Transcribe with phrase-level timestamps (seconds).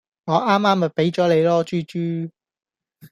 [0.25, 2.31] 我啱啱咪畀咗你囉豬豬